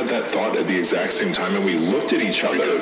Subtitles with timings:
[0.00, 2.80] had that thought at the exact same time and we looked at each other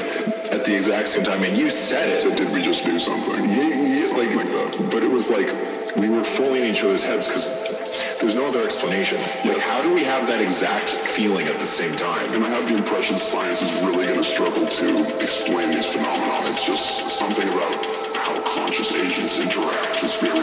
[0.54, 2.22] at the exact same time and you said it.
[2.22, 3.42] So did we just do something?
[3.44, 4.88] Yeah, yeah like, like that.
[4.92, 5.50] But it was like
[5.96, 7.44] we were fully in each other's heads because
[8.20, 9.18] there's no other explanation.
[9.44, 12.32] Like, how do we have that exact feeling at the same time?
[12.34, 16.48] And I have the impression science is really going to struggle to explain these phenomena.
[16.50, 17.74] It's just something about
[18.14, 20.37] how conscious agents interact is very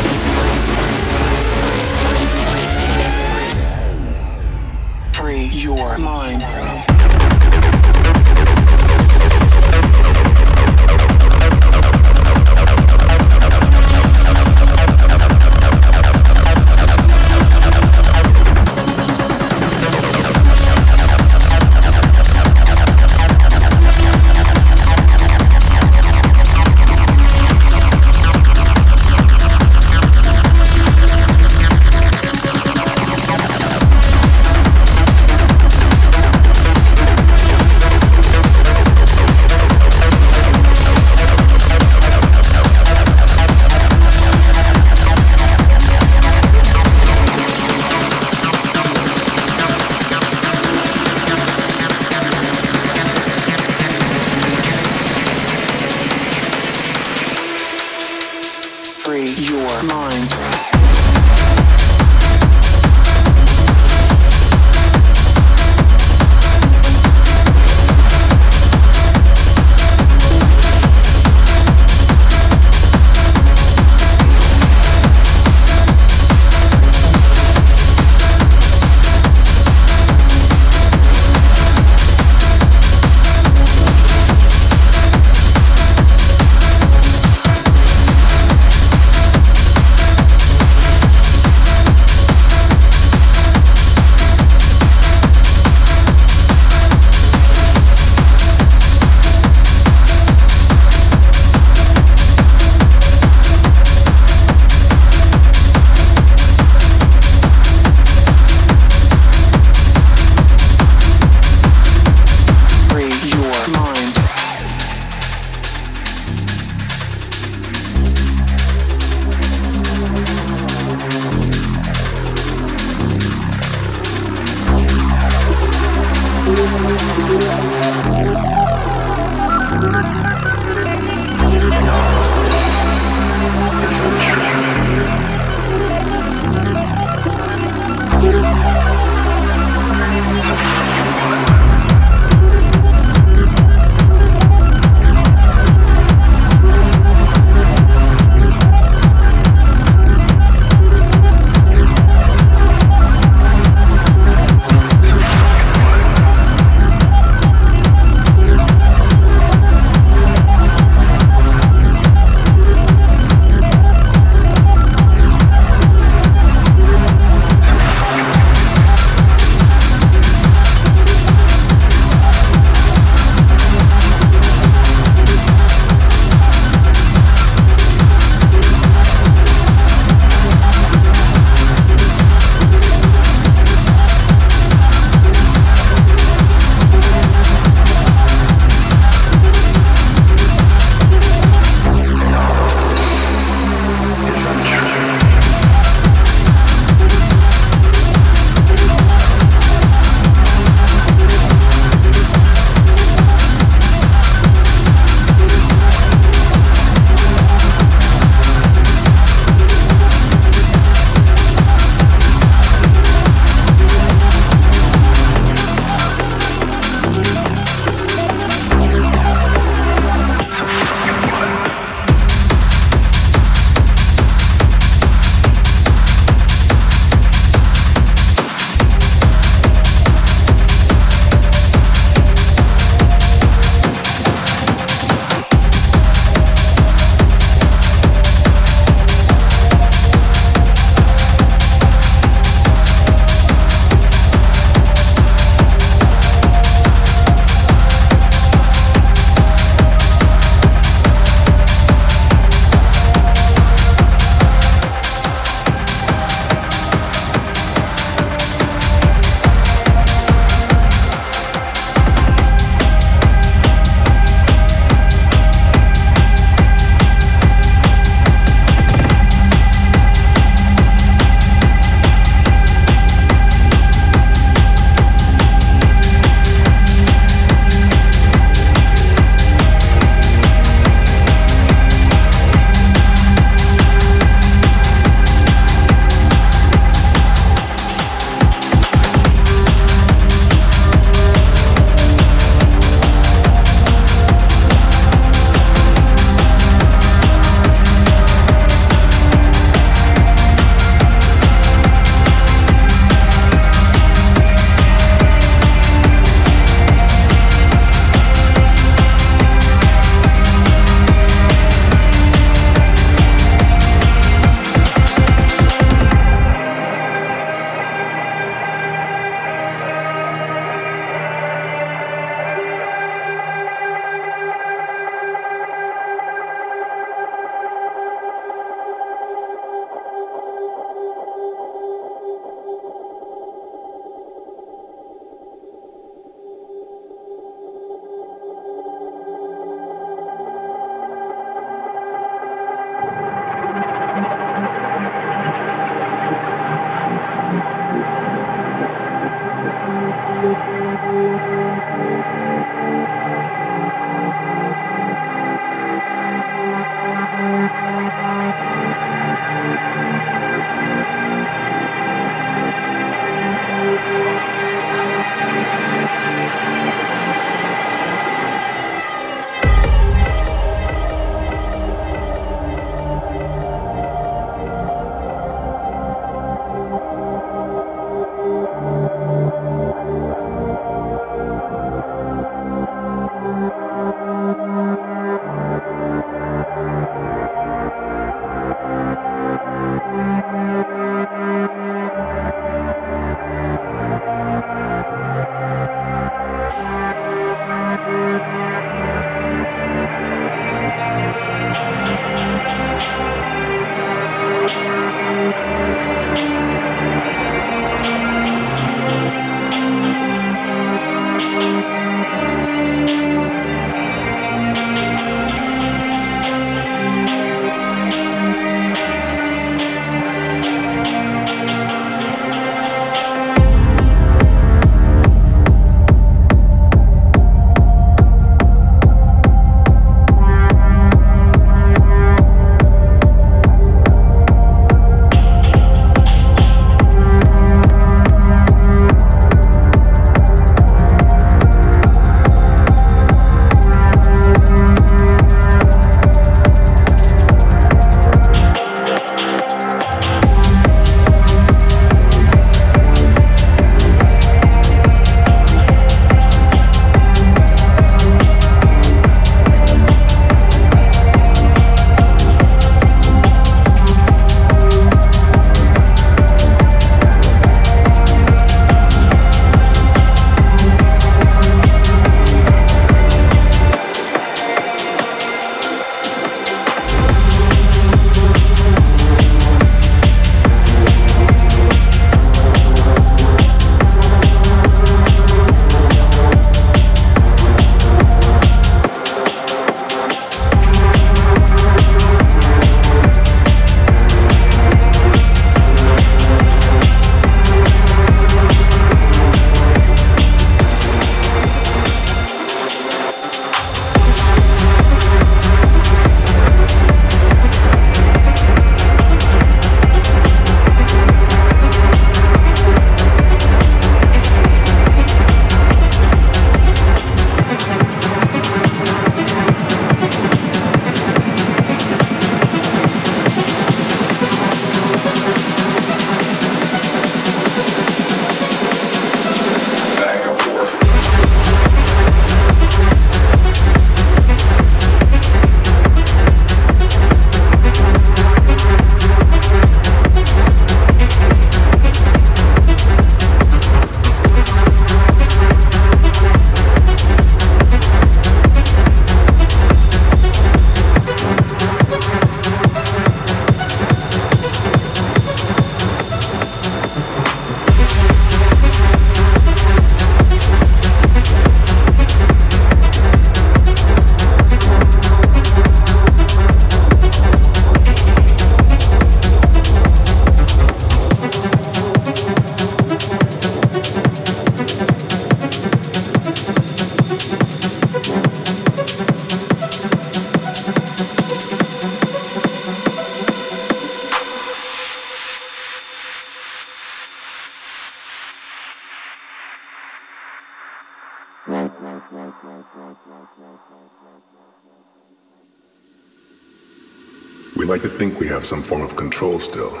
[599.42, 600.00] control still,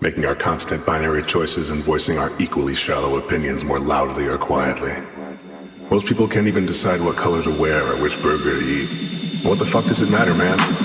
[0.00, 4.92] making our constant binary choices and voicing our equally shallow opinions more loudly or quietly.
[5.88, 8.88] Most people can't even decide what color to wear or which burger to eat.
[9.46, 10.81] What the fuck does it matter, man?